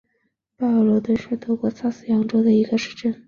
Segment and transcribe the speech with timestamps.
[0.57, 3.13] 拜尔罗德是德国萨克森州的一个市镇。